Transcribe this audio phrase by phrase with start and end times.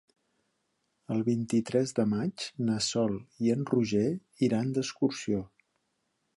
[1.15, 3.15] El vint-i-tres de maig na Sol
[3.49, 4.09] i en Roger
[4.49, 5.47] iran d'excursió.